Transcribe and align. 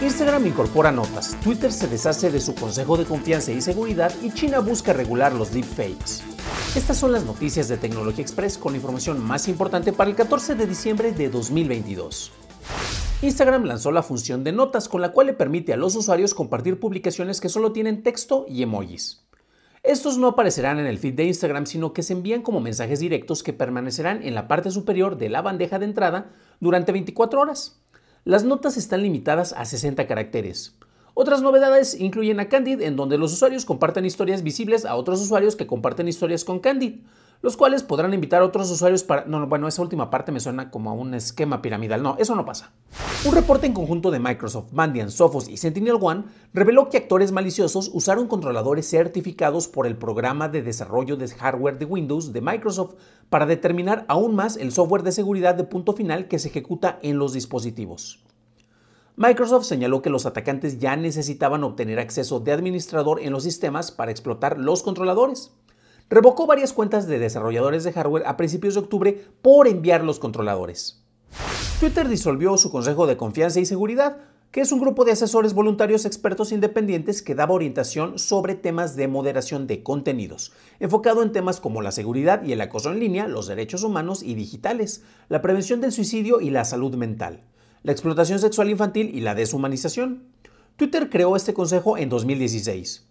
Instagram 0.00 0.46
incorpora 0.46 0.92
notas, 0.92 1.36
Twitter 1.42 1.72
se 1.72 1.88
deshace 1.88 2.30
de 2.30 2.38
su 2.40 2.54
consejo 2.54 2.96
de 2.96 3.04
confianza 3.04 3.50
y 3.50 3.60
seguridad 3.60 4.12
y 4.22 4.30
China 4.30 4.60
busca 4.60 4.92
regular 4.92 5.32
los 5.32 5.52
deepfakes. 5.52 6.22
Estas 6.76 6.98
son 6.98 7.10
las 7.10 7.24
noticias 7.24 7.66
de 7.66 7.78
Tecnología 7.78 8.22
Express 8.22 8.58
con 8.58 8.72
la 8.72 8.76
información 8.76 9.20
más 9.20 9.48
importante 9.48 9.92
para 9.92 10.08
el 10.08 10.14
14 10.14 10.54
de 10.54 10.68
diciembre 10.68 11.10
de 11.10 11.28
2022. 11.28 12.30
Instagram 13.22 13.64
lanzó 13.64 13.90
la 13.90 14.04
función 14.04 14.44
de 14.44 14.52
notas 14.52 14.88
con 14.88 15.00
la 15.00 15.10
cual 15.10 15.26
le 15.26 15.32
permite 15.32 15.72
a 15.72 15.76
los 15.76 15.96
usuarios 15.96 16.32
compartir 16.32 16.78
publicaciones 16.78 17.40
que 17.40 17.48
solo 17.48 17.72
tienen 17.72 18.04
texto 18.04 18.46
y 18.48 18.62
emojis. 18.62 19.24
Estos 19.82 20.16
no 20.16 20.28
aparecerán 20.28 20.78
en 20.78 20.86
el 20.86 20.98
feed 20.98 21.14
de 21.14 21.24
Instagram, 21.24 21.66
sino 21.66 21.92
que 21.92 22.04
se 22.04 22.12
envían 22.12 22.42
como 22.42 22.60
mensajes 22.60 23.00
directos 23.00 23.42
que 23.42 23.52
permanecerán 23.52 24.22
en 24.22 24.36
la 24.36 24.46
parte 24.46 24.70
superior 24.70 25.18
de 25.18 25.28
la 25.28 25.42
bandeja 25.42 25.80
de 25.80 25.86
entrada 25.86 26.30
durante 26.60 26.92
24 26.92 27.40
horas. 27.40 27.80
Las 28.24 28.44
notas 28.44 28.76
están 28.76 29.02
limitadas 29.02 29.52
a 29.52 29.64
60 29.64 30.06
caracteres. 30.06 30.74
Otras 31.14 31.42
novedades 31.42 31.98
incluyen 31.98 32.40
a 32.40 32.48
Candid, 32.48 32.80
en 32.82 32.96
donde 32.96 33.18
los 33.18 33.32
usuarios 33.32 33.64
comparten 33.64 34.04
historias 34.04 34.42
visibles 34.42 34.84
a 34.84 34.94
otros 34.94 35.20
usuarios 35.20 35.56
que 35.56 35.66
comparten 35.66 36.08
historias 36.08 36.44
con 36.44 36.60
Candid, 36.60 37.00
los 37.40 37.56
cuales 37.56 37.82
podrán 37.82 38.14
invitar 38.14 38.42
a 38.42 38.44
otros 38.44 38.70
usuarios 38.70 39.04
para... 39.04 39.24
No, 39.24 39.46
bueno, 39.46 39.68
esa 39.68 39.82
última 39.82 40.10
parte 40.10 40.32
me 40.32 40.40
suena 40.40 40.70
como 40.70 40.90
a 40.90 40.92
un 40.92 41.14
esquema 41.14 41.62
piramidal. 41.62 42.02
No, 42.02 42.16
eso 42.18 42.34
no 42.34 42.44
pasa. 42.44 42.72
Un 43.24 43.34
reporte 43.34 43.66
en 43.66 43.74
conjunto 43.74 44.10
de 44.10 44.18
Microsoft, 44.18 44.72
Mandiant, 44.72 45.10
Sophos 45.10 45.48
y 45.48 45.56
SentinelOne 45.56 46.24
reveló 46.52 46.88
que 46.88 46.96
actores 46.96 47.30
maliciosos 47.30 47.90
usaron 47.92 48.26
controladores 48.26 48.88
certificados 48.88 49.68
por 49.68 49.86
el 49.86 49.96
programa 49.96 50.48
de 50.48 50.62
desarrollo 50.62 51.16
de 51.16 51.28
hardware 51.28 51.78
de 51.78 51.84
Windows 51.84 52.32
de 52.32 52.40
Microsoft 52.40 52.94
para 53.28 53.46
determinar 53.46 54.04
aún 54.08 54.34
más 54.34 54.56
el 54.56 54.72
software 54.72 55.02
de 55.02 55.12
seguridad 55.12 55.54
de 55.54 55.64
punto 55.64 55.92
final 55.92 56.26
que 56.26 56.38
se 56.38 56.48
ejecuta 56.48 56.98
en 57.02 57.18
los 57.18 57.32
dispositivos. 57.32 58.24
Microsoft 59.16 59.64
señaló 59.64 60.00
que 60.00 60.10
los 60.10 60.26
atacantes 60.26 60.78
ya 60.78 60.94
necesitaban 60.94 61.64
obtener 61.64 61.98
acceso 61.98 62.38
de 62.38 62.52
administrador 62.52 63.20
en 63.20 63.32
los 63.32 63.42
sistemas 63.42 63.90
para 63.90 64.12
explotar 64.12 64.58
los 64.58 64.84
controladores. 64.84 65.52
Revocó 66.10 66.46
varias 66.46 66.72
cuentas 66.72 67.06
de 67.06 67.18
desarrolladores 67.18 67.84
de 67.84 67.92
hardware 67.92 68.26
a 68.26 68.36
principios 68.36 68.74
de 68.74 68.80
octubre 68.80 69.24
por 69.42 69.68
enviar 69.68 70.04
los 70.04 70.18
controladores. 70.18 71.04
Twitter 71.80 72.08
disolvió 72.08 72.56
su 72.56 72.70
Consejo 72.70 73.06
de 73.06 73.16
Confianza 73.16 73.60
y 73.60 73.66
Seguridad, 73.66 74.18
que 74.50 74.62
es 74.62 74.72
un 74.72 74.80
grupo 74.80 75.04
de 75.04 75.12
asesores 75.12 75.52
voluntarios 75.52 76.06
expertos 76.06 76.52
independientes 76.52 77.20
que 77.20 77.34
daba 77.34 77.54
orientación 77.54 78.18
sobre 78.18 78.54
temas 78.54 78.96
de 78.96 79.06
moderación 79.06 79.66
de 79.66 79.82
contenidos, 79.82 80.52
enfocado 80.80 81.22
en 81.22 81.32
temas 81.32 81.60
como 81.60 81.82
la 81.82 81.92
seguridad 81.92 82.42
y 82.42 82.52
el 82.52 82.60
acoso 82.62 82.90
en 82.90 83.00
línea, 83.00 83.28
los 83.28 83.46
derechos 83.46 83.82
humanos 83.82 84.22
y 84.22 84.34
digitales, 84.34 85.04
la 85.28 85.42
prevención 85.42 85.80
del 85.80 85.92
suicidio 85.92 86.40
y 86.40 86.50
la 86.50 86.64
salud 86.64 86.94
mental 86.94 87.44
la 87.82 87.92
explotación 87.92 88.38
sexual 88.38 88.70
infantil 88.70 89.10
y 89.14 89.20
la 89.20 89.34
deshumanización. 89.34 90.24
Twitter 90.76 91.10
creó 91.10 91.36
este 91.36 91.54
consejo 91.54 91.96
en 91.96 92.08
2016. 92.08 93.07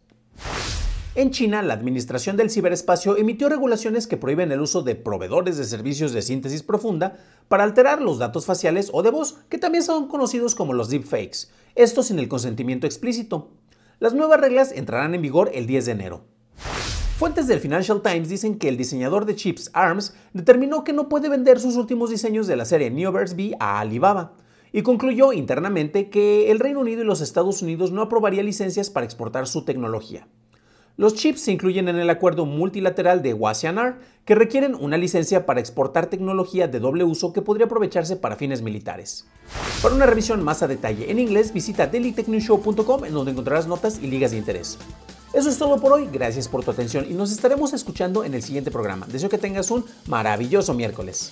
En 1.17 1.31
China, 1.31 1.63
la 1.63 1.73
Administración 1.73 2.37
del 2.37 2.51
Ciberespacio 2.51 3.17
emitió 3.17 3.49
regulaciones 3.49 4.05
que 4.05 4.17
prohíben 4.17 4.51
el 4.51 4.61
uso 4.61 4.83
de 4.83 4.93
proveedores 4.93 5.57
de 5.57 5.63
servicios 5.63 6.13
de 6.13 6.21
síntesis 6.21 6.61
profunda 6.61 7.17
para 7.47 7.63
alterar 7.63 8.03
los 8.03 8.19
datos 8.19 8.45
faciales 8.45 8.91
o 8.93 9.01
de 9.01 9.09
voz, 9.09 9.39
que 9.49 9.57
también 9.57 9.83
son 9.83 10.09
conocidos 10.09 10.53
como 10.53 10.73
los 10.73 10.89
deepfakes, 10.89 11.49
esto 11.73 12.03
sin 12.03 12.19
el 12.19 12.27
consentimiento 12.27 12.85
explícito. 12.85 13.49
Las 13.99 14.13
nuevas 14.13 14.39
reglas 14.39 14.71
entrarán 14.71 15.15
en 15.15 15.23
vigor 15.23 15.49
el 15.55 15.65
10 15.65 15.87
de 15.87 15.91
enero. 15.91 16.21
Fuentes 17.17 17.47
del 17.47 17.61
Financial 17.61 17.99
Times 18.03 18.29
dicen 18.29 18.59
que 18.59 18.69
el 18.69 18.77
diseñador 18.77 19.25
de 19.25 19.35
chips 19.35 19.71
ARMS 19.73 20.13
determinó 20.33 20.83
que 20.83 20.93
no 20.93 21.09
puede 21.09 21.29
vender 21.29 21.59
sus 21.59 21.77
últimos 21.77 22.11
diseños 22.11 22.45
de 22.45 22.57
la 22.57 22.65
serie 22.65 22.91
Neoverse 22.91 23.33
B 23.33 23.55
a 23.59 23.79
Alibaba, 23.79 24.33
y 24.71 24.83
concluyó 24.83 25.33
internamente 25.33 26.11
que 26.11 26.51
el 26.51 26.59
Reino 26.59 26.81
Unido 26.81 27.01
y 27.01 27.05
los 27.05 27.21
Estados 27.21 27.63
Unidos 27.63 27.91
no 27.91 28.03
aprobarían 28.03 28.45
licencias 28.45 28.91
para 28.91 29.07
exportar 29.07 29.47
su 29.47 29.65
tecnología. 29.65 30.27
Los 30.97 31.13
chips 31.13 31.41
se 31.41 31.51
incluyen 31.51 31.89
en 31.89 31.97
el 31.97 32.09
acuerdo 32.09 32.47
multilateral 32.47 33.21
de 33.21 33.35
Wasianar, 33.35 33.99
que 34.25 34.33
requieren 34.33 34.73
una 34.73 34.97
licencia 34.97 35.45
para 35.45 35.59
exportar 35.59 36.07
tecnología 36.07 36.67
de 36.67 36.79
doble 36.79 37.03
uso 37.03 37.33
que 37.33 37.43
podría 37.43 37.67
aprovecharse 37.67 38.15
para 38.15 38.35
fines 38.35 38.63
militares. 38.63 39.27
Para 39.83 39.93
una 39.93 40.07
revisión 40.07 40.43
más 40.43 40.63
a 40.63 40.67
detalle 40.67 41.11
en 41.11 41.19
inglés, 41.19 41.53
visita 41.53 41.85
dailytechnewshow.com 41.85 43.05
en 43.05 43.13
donde 43.13 43.31
encontrarás 43.31 43.67
notas 43.67 43.99
y 44.01 44.07
ligas 44.07 44.31
de 44.31 44.37
interés. 44.37 44.79
Eso 45.33 45.51
es 45.51 45.59
todo 45.59 45.79
por 45.79 45.93
hoy, 45.93 46.09
gracias 46.11 46.47
por 46.47 46.65
tu 46.65 46.71
atención 46.71 47.05
y 47.07 47.13
nos 47.13 47.31
estaremos 47.31 47.73
escuchando 47.73 48.23
en 48.23 48.33
el 48.33 48.41
siguiente 48.41 48.71
programa. 48.71 49.05
Deseo 49.05 49.29
que 49.29 49.37
tengas 49.37 49.69
un 49.69 49.85
maravilloso 50.07 50.73
miércoles. 50.73 51.31